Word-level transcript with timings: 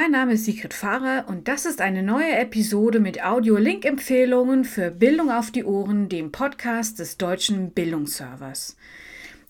Mein 0.00 0.12
Name 0.12 0.34
ist 0.34 0.44
Sigrid 0.44 0.74
Pfarrer 0.74 1.24
und 1.26 1.48
das 1.48 1.66
ist 1.66 1.80
eine 1.80 2.04
neue 2.04 2.30
Episode 2.36 3.00
mit 3.00 3.24
Audio-Link-Empfehlungen 3.24 4.64
für 4.64 4.92
Bildung 4.92 5.28
auf 5.28 5.50
die 5.50 5.64
Ohren, 5.64 6.08
dem 6.08 6.30
Podcast 6.30 7.00
des 7.00 7.16
Deutschen 7.16 7.72
Bildungsservers. 7.72 8.76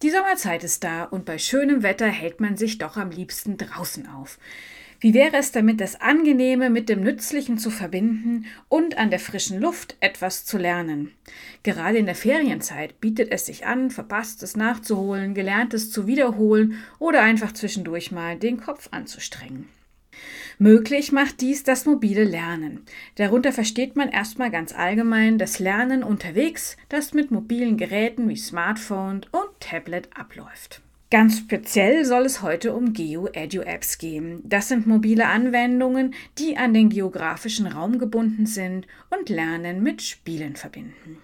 Die 0.00 0.08
Sommerzeit 0.08 0.64
ist 0.64 0.82
da 0.84 1.04
und 1.04 1.26
bei 1.26 1.36
schönem 1.36 1.82
Wetter 1.82 2.06
hält 2.06 2.40
man 2.40 2.56
sich 2.56 2.78
doch 2.78 2.96
am 2.96 3.10
liebsten 3.10 3.58
draußen 3.58 4.08
auf. 4.08 4.38
Wie 5.00 5.12
wäre 5.12 5.36
es 5.36 5.52
damit, 5.52 5.82
das 5.82 6.00
Angenehme 6.00 6.70
mit 6.70 6.88
dem 6.88 7.02
Nützlichen 7.02 7.58
zu 7.58 7.68
verbinden 7.68 8.46
und 8.70 8.96
an 8.96 9.10
der 9.10 9.20
frischen 9.20 9.60
Luft 9.60 9.98
etwas 10.00 10.46
zu 10.46 10.56
lernen? 10.56 11.12
Gerade 11.62 11.98
in 11.98 12.06
der 12.06 12.14
Ferienzeit 12.14 13.02
bietet 13.02 13.32
es 13.32 13.44
sich 13.44 13.66
an, 13.66 13.90
Verpasstes 13.90 14.56
nachzuholen, 14.56 15.34
Gelerntes 15.34 15.90
zu 15.90 16.06
wiederholen 16.06 16.78
oder 16.98 17.20
einfach 17.20 17.52
zwischendurch 17.52 18.12
mal 18.12 18.38
den 18.38 18.58
Kopf 18.58 18.88
anzustrengen. 18.92 19.68
Möglich 20.58 21.12
macht 21.12 21.40
dies 21.40 21.62
das 21.62 21.86
mobile 21.86 22.24
Lernen. 22.24 22.80
Darunter 23.16 23.52
versteht 23.52 23.96
man 23.96 24.08
erstmal 24.08 24.50
ganz 24.50 24.74
allgemein 24.74 25.38
das 25.38 25.58
Lernen 25.58 26.02
unterwegs, 26.02 26.76
das 26.88 27.14
mit 27.14 27.30
mobilen 27.30 27.76
Geräten 27.76 28.28
wie 28.28 28.36
Smartphone 28.36 29.26
und 29.32 29.60
Tablet 29.60 30.08
abläuft. 30.16 30.82
Ganz 31.10 31.38
speziell 31.38 32.04
soll 32.04 32.26
es 32.26 32.42
heute 32.42 32.74
um 32.74 32.92
Geo-Edu-Apps 32.92 33.96
gehen. 33.96 34.42
Das 34.44 34.68
sind 34.68 34.86
mobile 34.86 35.26
Anwendungen, 35.26 36.14
die 36.38 36.58
an 36.58 36.74
den 36.74 36.90
geografischen 36.90 37.66
Raum 37.66 37.98
gebunden 37.98 38.44
sind 38.44 38.86
und 39.08 39.30
Lernen 39.30 39.82
mit 39.82 40.02
Spielen 40.02 40.56
verbinden. 40.56 41.18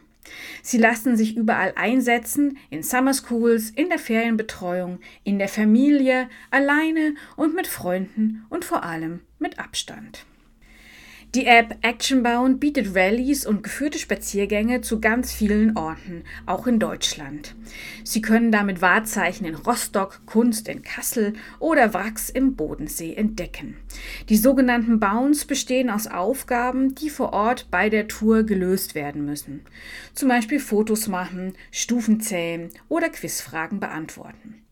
Sie 0.63 0.79
lassen 0.79 1.17
sich 1.17 1.37
überall 1.37 1.73
einsetzen, 1.77 2.59
in 2.71 2.83
Summer 2.83 3.15
Schools, 3.15 3.71
in 3.71 3.89
der 3.89 3.99
Ferienbetreuung, 3.99 5.01
in 5.23 5.39
der 5.39 5.49
Familie, 5.49 6.29
alleine 6.51 7.15
und 7.37 7.55
mit 7.55 7.67
Freunden 7.67 8.47
und 8.49 8.65
vor 8.65 8.85
allem 8.85 9.21
mit 9.39 9.59
Abstand. 9.59 10.27
Die 11.35 11.47
App 11.47 11.79
Actionbound 11.83 12.61
bietet 12.61 12.95
Rallyes 12.95 13.45
und 13.45 13.65
geführte 13.65 13.99
Spaziergänge 13.99 14.83
zu 14.83 15.01
ganz 15.01 15.33
vielen 15.33 15.77
Orten, 15.77 16.23
auch 16.47 16.69
in 16.69 16.79
Deutschland. 16.79 17.57
Sie 18.05 18.23
können 18.23 18.53
damit 18.53 18.81
Wahrzeichen 18.81 19.45
in 19.45 19.57
Rostock, 19.57 20.21
Kunst 20.27 20.69
in 20.69 20.83
Kassel 20.83 21.33
oder 21.59 21.93
Wracks 21.93 22.31
im 22.31 22.55
Bodensee 22.55 23.15
entdecken. 23.15 23.77
Die 24.29 24.37
sogenannten 24.37 25.01
Bounds 25.01 25.45
bestehen 25.45 25.91
aus 25.91 26.07
Aufgaben, 26.07 26.95
die 26.95 27.11
vor 27.11 27.33
Ort 27.33 27.67
bei 27.69 27.91
der 27.91 28.07
Tour 28.07 28.45
gelöst 28.45 28.95
werden 28.95 29.25
müssen. 29.25 29.63
Zum 30.13 30.29
Beispiel 30.29 30.61
Fotos 30.61 31.09
machen, 31.09 31.55
Stufen 31.73 32.21
zählen 32.21 32.71
oder 32.89 33.09
Quizfragen 33.09 33.81
beantworten. 33.81 34.65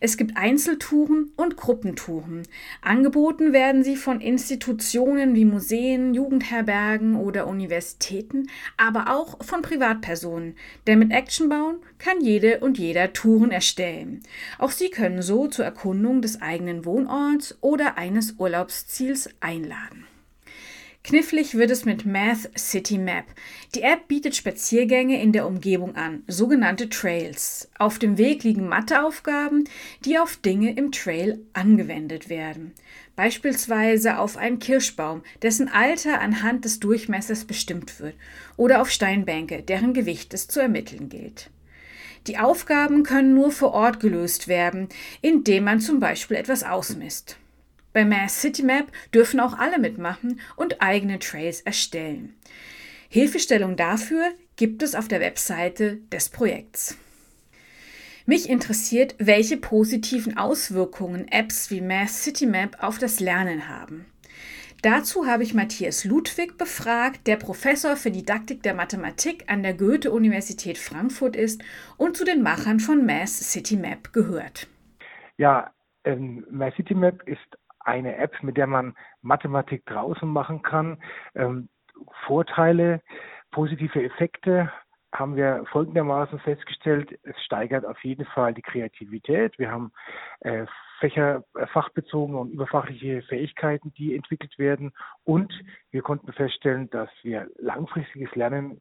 Es 0.00 0.16
gibt 0.16 0.36
Einzeltouren 0.36 1.32
und 1.36 1.56
Gruppentouren. 1.56 2.42
Angeboten 2.82 3.52
werden 3.52 3.82
sie 3.82 3.96
von 3.96 4.20
Institutionen 4.20 5.34
wie 5.34 5.44
Museen, 5.44 6.05
Jugendherbergen 6.14 7.16
oder 7.16 7.46
Universitäten, 7.46 8.48
aber 8.76 9.14
auch 9.14 9.44
von 9.44 9.62
Privatpersonen. 9.62 10.56
Denn 10.86 10.98
mit 10.98 11.12
Action 11.12 11.48
bauen 11.48 11.76
kann 11.98 12.20
jede 12.20 12.60
und 12.60 12.78
jeder 12.78 13.12
Touren 13.12 13.50
erstellen. 13.50 14.22
Auch 14.58 14.70
sie 14.70 14.90
können 14.90 15.22
so 15.22 15.48
zur 15.48 15.64
Erkundung 15.64 16.22
des 16.22 16.40
eigenen 16.40 16.84
Wohnorts 16.84 17.56
oder 17.60 17.98
eines 17.98 18.34
Urlaubsziels 18.38 19.30
einladen. 19.40 20.06
Knifflig 21.06 21.54
wird 21.54 21.70
es 21.70 21.84
mit 21.84 22.04
Math 22.04 22.50
City 22.58 22.98
Map. 22.98 23.26
Die 23.76 23.82
App 23.82 24.08
bietet 24.08 24.34
Spaziergänge 24.34 25.22
in 25.22 25.30
der 25.30 25.46
Umgebung 25.46 25.94
an, 25.94 26.24
sogenannte 26.26 26.88
Trails. 26.88 27.70
Auf 27.78 28.00
dem 28.00 28.18
Weg 28.18 28.42
liegen 28.42 28.68
Matheaufgaben, 28.68 29.68
die 30.04 30.18
auf 30.18 30.34
Dinge 30.34 30.74
im 30.74 30.90
Trail 30.90 31.38
angewendet 31.52 32.28
werden. 32.28 32.72
Beispielsweise 33.14 34.18
auf 34.18 34.36
einen 34.36 34.58
Kirschbaum, 34.58 35.22
dessen 35.42 35.68
Alter 35.68 36.20
anhand 36.20 36.64
des 36.64 36.80
Durchmessers 36.80 37.44
bestimmt 37.44 38.00
wird, 38.00 38.16
oder 38.56 38.82
auf 38.82 38.90
Steinbänke, 38.90 39.62
deren 39.62 39.94
Gewicht 39.94 40.34
es 40.34 40.48
zu 40.48 40.58
ermitteln 40.58 41.08
gilt. 41.08 41.50
Die 42.26 42.38
Aufgaben 42.38 43.04
können 43.04 43.32
nur 43.32 43.52
vor 43.52 43.74
Ort 43.74 44.00
gelöst 44.00 44.48
werden, 44.48 44.88
indem 45.22 45.62
man 45.62 45.78
zum 45.78 46.00
Beispiel 46.00 46.36
etwas 46.36 46.64
ausmisst. 46.64 47.36
Bei 47.96 48.04
Mass 48.04 48.42
City 48.42 48.62
Map 48.62 48.92
dürfen 49.14 49.40
auch 49.40 49.54
alle 49.54 49.78
mitmachen 49.78 50.38
und 50.54 50.82
eigene 50.82 51.18
Trails 51.18 51.62
erstellen. 51.62 52.34
Hilfestellung 53.08 53.74
dafür 53.74 54.32
gibt 54.56 54.82
es 54.82 54.94
auf 54.94 55.08
der 55.08 55.20
Webseite 55.20 55.96
des 56.12 56.28
Projekts. 56.28 56.98
Mich 58.26 58.50
interessiert, 58.50 59.14
welche 59.18 59.56
positiven 59.56 60.36
Auswirkungen 60.36 61.26
Apps 61.28 61.70
wie 61.70 61.80
Mass 61.80 62.22
City 62.22 62.44
Map 62.44 62.76
auf 62.82 62.98
das 62.98 63.18
Lernen 63.18 63.66
haben. 63.66 64.04
Dazu 64.82 65.26
habe 65.26 65.42
ich 65.42 65.54
Matthias 65.54 66.04
Ludwig 66.04 66.58
befragt, 66.58 67.26
der 67.26 67.36
Professor 67.36 67.96
für 67.96 68.10
Didaktik 68.10 68.62
der 68.62 68.74
Mathematik 68.74 69.44
an 69.46 69.62
der 69.62 69.72
Goethe-Universität 69.72 70.76
Frankfurt 70.76 71.34
ist 71.34 71.64
und 71.96 72.14
zu 72.14 72.26
den 72.26 72.42
Machern 72.42 72.78
von 72.78 73.06
Mass 73.06 73.52
City 73.52 73.76
Map 73.76 74.12
gehört. 74.12 74.68
Ja, 75.38 75.72
ähm, 76.04 76.44
Mass 76.50 76.74
City 76.76 76.94
Map 76.94 77.22
ist 77.26 77.56
eine 77.86 78.16
App, 78.16 78.42
mit 78.42 78.56
der 78.56 78.66
man 78.66 78.94
Mathematik 79.22 79.86
draußen 79.86 80.28
machen 80.28 80.62
kann. 80.62 80.98
Ähm, 81.34 81.68
Vorteile, 82.26 83.00
positive 83.50 84.02
Effekte 84.02 84.70
haben 85.14 85.36
wir 85.36 85.64
folgendermaßen 85.70 86.38
festgestellt. 86.40 87.18
Es 87.22 87.40
steigert 87.42 87.86
auf 87.86 88.02
jeden 88.04 88.26
Fall 88.26 88.52
die 88.52 88.62
Kreativität. 88.62 89.58
Wir 89.58 89.70
haben 89.70 89.92
äh, 90.40 90.66
Fächer, 91.00 91.44
äh, 91.54 91.66
fachbezogene 91.68 92.38
und 92.38 92.50
überfachliche 92.50 93.22
Fähigkeiten, 93.22 93.92
die 93.94 94.14
entwickelt 94.14 94.58
werden. 94.58 94.92
Und 95.24 95.52
wir 95.90 96.02
konnten 96.02 96.32
feststellen, 96.32 96.90
dass 96.90 97.08
wir 97.22 97.48
langfristiges 97.56 98.34
Lernen 98.34 98.80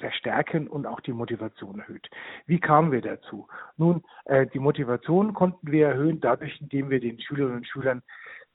verstärken 0.00 0.68
und 0.68 0.86
auch 0.86 1.00
die 1.00 1.12
Motivation 1.12 1.78
erhöht. 1.78 2.10
Wie 2.46 2.58
kamen 2.58 2.92
wir 2.92 3.02
dazu? 3.02 3.48
Nun, 3.76 4.02
äh, 4.24 4.46
die 4.46 4.58
Motivation 4.58 5.34
konnten 5.34 5.70
wir 5.70 5.88
erhöhen 5.88 6.20
dadurch, 6.20 6.60
indem 6.60 6.90
wir 6.90 7.00
den 7.00 7.20
Schülerinnen 7.20 7.58
und 7.58 7.66
Schülern 7.66 8.02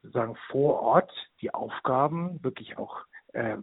sozusagen 0.02 0.36
vor 0.52 0.82
Ort 0.82 1.12
die 1.42 1.54
Aufgaben 1.54 2.44
wirklich 2.44 2.78
auch 2.78 3.06
äh, 3.34 3.58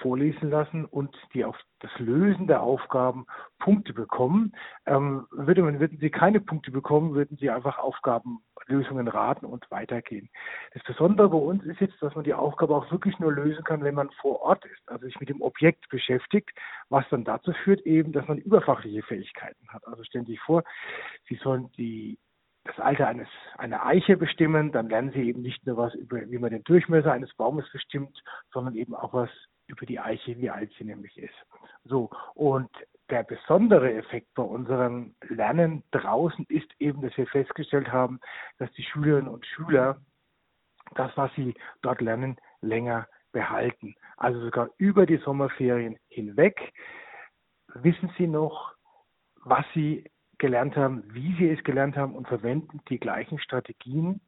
vorlesen 0.00 0.50
lassen 0.50 0.84
und 0.86 1.14
die 1.34 1.44
auf 1.44 1.56
das 1.80 1.90
Lösen 1.98 2.46
der 2.46 2.62
Aufgaben 2.62 3.26
Punkte 3.58 3.92
bekommen. 3.92 4.52
Ähm, 4.86 5.26
würde 5.30 5.62
man, 5.62 5.80
würden 5.80 5.98
sie 5.98 6.10
keine 6.10 6.40
Punkte 6.40 6.70
bekommen, 6.70 7.14
würden 7.14 7.36
sie 7.36 7.50
einfach 7.50 7.78
Aufgabenlösungen 8.68 9.08
raten 9.08 9.46
und 9.46 9.70
weitergehen. 9.70 10.28
Das 10.74 10.82
Besondere 10.84 11.28
bei 11.30 11.38
uns 11.38 11.64
ist 11.64 11.80
jetzt, 11.80 12.00
dass 12.00 12.14
man 12.14 12.24
die 12.24 12.34
Aufgabe 12.34 12.76
auch 12.76 12.90
wirklich 12.90 13.18
nur 13.18 13.32
lösen 13.32 13.64
kann, 13.64 13.82
wenn 13.82 13.94
man 13.94 14.10
vor 14.20 14.42
Ort 14.42 14.64
ist, 14.66 14.88
also 14.88 15.06
sich 15.06 15.18
mit 15.20 15.28
dem 15.28 15.40
Objekt 15.40 15.88
beschäftigt, 15.88 16.50
was 16.88 17.04
dann 17.10 17.24
dazu 17.24 17.52
führt 17.64 17.80
eben, 17.86 18.12
dass 18.12 18.26
man 18.28 18.38
überfachliche 18.38 19.02
Fähigkeiten 19.02 19.68
hat. 19.68 19.86
Also 19.86 20.04
stellen 20.04 20.26
Sie 20.26 20.32
sich 20.32 20.40
vor, 20.40 20.64
Sie 21.28 21.36
sollen 21.36 21.70
die 21.76 22.18
das 22.64 22.78
Alter 22.80 23.06
eines, 23.06 23.28
einer 23.56 23.86
Eiche 23.86 24.18
bestimmen, 24.18 24.72
dann 24.72 24.90
lernen 24.90 25.10
Sie 25.12 25.22
eben 25.22 25.40
nicht 25.40 25.66
nur 25.66 25.78
was 25.78 25.94
über, 25.94 26.20
wie 26.28 26.38
man 26.38 26.50
den 26.50 26.64
Durchmesser 26.64 27.12
eines 27.12 27.32
Baumes 27.34 27.64
bestimmt, 27.72 28.22
sondern 28.52 28.74
eben 28.74 28.94
auch 28.94 29.14
was 29.14 29.30
über 29.68 29.86
die 29.86 29.98
Eiche, 29.98 30.36
wie 30.38 30.50
alt 30.50 30.70
sie 30.78 30.84
nämlich 30.84 31.16
ist. 31.16 31.34
So. 31.84 32.10
Und 32.34 32.70
der 33.10 33.22
besondere 33.22 33.92
Effekt 33.94 34.34
bei 34.34 34.42
unserem 34.42 35.14
Lernen 35.28 35.82
draußen 35.90 36.44
ist 36.48 36.68
eben, 36.78 37.00
dass 37.02 37.16
wir 37.16 37.26
festgestellt 37.26 37.90
haben, 37.90 38.20
dass 38.58 38.70
die 38.72 38.82
Schülerinnen 38.82 39.28
und 39.28 39.46
Schüler 39.46 40.00
das, 40.94 41.10
was 41.16 41.30
sie 41.34 41.54
dort 41.82 42.00
lernen, 42.00 42.36
länger 42.60 43.06
behalten. 43.32 43.94
Also 44.16 44.40
sogar 44.40 44.70
über 44.78 45.06
die 45.06 45.18
Sommerferien 45.18 45.98
hinweg 46.08 46.72
wissen 47.74 48.12
sie 48.16 48.26
noch, 48.26 48.74
was 49.44 49.64
sie 49.74 50.10
gelernt 50.38 50.76
haben, 50.76 51.02
wie 51.12 51.36
sie 51.36 51.50
es 51.50 51.62
gelernt 51.64 51.96
haben 51.96 52.14
und 52.14 52.28
verwenden 52.28 52.80
die 52.88 52.98
gleichen 52.98 53.38
Strategien 53.38 54.20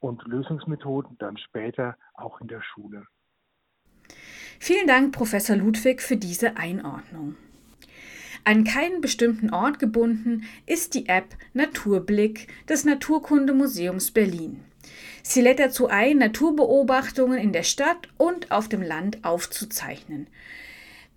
und 0.00 0.24
Lösungsmethoden 0.26 1.16
dann 1.18 1.36
später 1.36 1.96
auch 2.14 2.40
in 2.40 2.48
der 2.48 2.62
Schule. 2.62 3.06
Vielen 4.58 4.86
Dank, 4.86 5.12
Professor 5.14 5.56
Ludwig, 5.56 6.00
für 6.00 6.16
diese 6.16 6.56
Einordnung. 6.56 7.36
An 8.44 8.64
keinen 8.64 9.00
bestimmten 9.00 9.50
Ort 9.50 9.78
gebunden 9.78 10.44
ist 10.66 10.94
die 10.94 11.08
App 11.08 11.36
Naturblick 11.54 12.48
des 12.68 12.84
Naturkundemuseums 12.84 14.10
Berlin. 14.10 14.60
Sie 15.22 15.40
lädt 15.40 15.60
dazu 15.60 15.86
ein, 15.86 16.18
Naturbeobachtungen 16.18 17.38
in 17.38 17.52
der 17.52 17.62
Stadt 17.62 18.08
und 18.18 18.50
auf 18.50 18.68
dem 18.68 18.82
Land 18.82 19.24
aufzuzeichnen. 19.24 20.26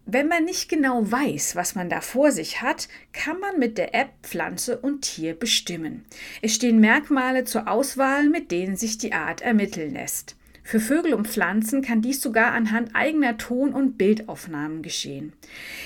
Wenn 0.06 0.28
man 0.28 0.46
nicht 0.46 0.70
genau 0.70 1.12
weiß, 1.12 1.56
was 1.56 1.74
man 1.74 1.90
da 1.90 2.00
vor 2.00 2.32
sich 2.32 2.62
hat, 2.62 2.88
kann 3.12 3.40
man 3.40 3.58
mit 3.58 3.80
der 3.80 3.96
App 3.96 4.12
Pflanze 4.22 4.78
und 4.78 5.02
Tier 5.02 5.34
bestimmen. 5.34 6.06
Es 6.44 6.54
stehen 6.54 6.80
Merkmale 6.80 7.44
zur 7.44 7.68
Auswahl, 7.68 8.30
mit 8.30 8.52
denen 8.52 8.76
sich 8.76 9.00
die 9.00 9.14
Art 9.14 9.42
ermitteln 9.42 9.94
lässt. 9.94 10.36
Für 10.68 10.80
Vögel 10.80 11.14
und 11.14 11.28
Pflanzen 11.28 11.84
kann 11.84 12.02
dies 12.02 12.20
sogar 12.20 12.52
anhand 12.52 12.96
eigener 12.96 13.38
Ton- 13.38 13.72
und 13.72 14.00
Bildaufnahmen 14.00 14.82
geschehen. 14.82 15.32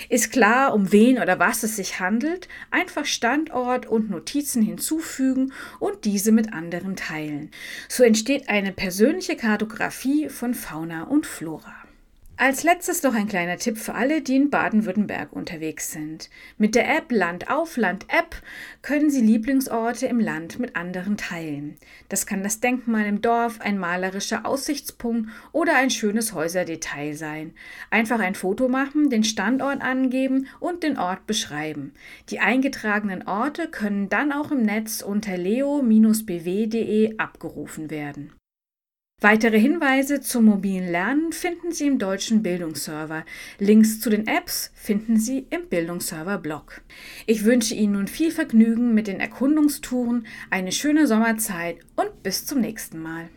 Ist 0.08 0.31
klar, 0.31 0.74
um 0.74 0.94
wen 0.94 1.20
oder 1.20 1.38
was 1.38 1.64
es 1.64 1.76
sich 1.76 2.00
handelt, 2.00 2.48
einfach 2.72 3.04
Standort 3.04 3.88
und 3.88 4.10
Notizen 4.10 4.62
hinzufügen 4.62 5.52
und 5.80 6.06
diese 6.06 6.31
mit 6.31 6.54
anderen 6.54 6.96
teilen. 6.96 7.52
So 7.90 8.04
entsteht 8.04 8.48
eine 8.48 8.72
persönliche 8.72 9.36
Kartografie 9.36 10.30
von 10.30 10.54
Fauna 10.54 11.04
und 11.04 11.25
Flora. 11.25 11.75
Als 12.41 12.63
letztes 12.63 13.03
noch 13.03 13.15
ein 13.15 13.27
kleiner 13.27 13.57
Tipp 13.57 13.77
für 13.77 13.95
alle, 13.95 14.21
die 14.21 14.38
in 14.38 14.50
Baden-Württemberg 14.50 15.33
unterwegs 15.33 15.91
sind. 15.91 16.30
Mit 16.57 16.74
der 16.74 16.88
App 16.88 17.12
Land 17.12 17.50
auf 17.50 17.75
Land 17.75 18.06
App 18.07 18.33
können 18.81 19.09
Sie 19.09 19.19
Lieblingsorte 19.19 20.06
im 20.06 20.21
Land 20.21 20.57
mit 20.57 20.77
anderen 20.77 21.18
teilen. 21.18 21.75
Das 22.07 22.25
kann 22.25 22.41
das 22.41 22.62
Denkmal 22.62 23.07
im 23.07 23.21
Dorf, 23.21 23.59
ein 23.59 23.77
malerischer 23.77 24.45
Aussichtspunkt 24.45 25.30
oder 25.51 25.75
ein 25.75 25.89
schönes 25.89 26.31
Häuserdetail 26.31 27.13
sein. 27.13 27.53
Einfach 27.89 28.21
ein 28.21 28.36
Foto 28.36 28.69
machen, 28.69 29.09
den 29.09 29.25
Standort 29.25 29.81
angeben 29.81 30.47
und 30.62 30.83
den 30.83 30.97
Ort 30.97 31.27
beschreiben. 31.27 31.94
Die 32.30 32.39
eingetragenen 32.39 33.27
Orte 33.27 33.68
können 33.68 34.07
dann 34.07 34.31
auch 34.31 34.51
im 34.51 34.62
Netz 34.62 35.01
unter 35.01 35.36
leo-bw.de 35.36 37.18
abgerufen 37.18 37.89
werden. 37.89 38.31
Weitere 39.21 39.60
Hinweise 39.60 40.21
zum 40.21 40.45
mobilen 40.45 40.89
Lernen 40.89 41.33
finden 41.33 41.74
Sie 41.74 41.88
im 41.88 42.00
deutschen 42.00 42.42
Bildungsserver. 42.42 43.25
Links 43.57 44.00
zu 44.00 44.10
den 44.10 44.27
Apps 44.27 44.71
finden 44.75 45.18
Sie 45.18 45.45
im 45.50 45.68
Bildungsserver-Blog. 45.68 46.81
Ich 47.25 47.44
wünsche 47.44 47.75
Ihnen 47.75 47.94
nun 47.94 48.07
viel 48.07 48.31
Vergnügen 48.31 48.94
mit 48.94 49.07
den 49.07 49.19
Erkundungstouren, 49.19 50.25
eine 50.50 50.71
schöne 50.71 51.06
Sommerzeit 51.06 51.80
und 51.98 52.24
bis 52.24 52.45
zum 52.45 52.62
nächsten 52.62 53.01
Mal. 53.01 53.27